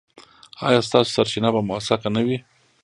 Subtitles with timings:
[0.67, 2.37] ایا ستاسو سرچینه به موثقه نه وي؟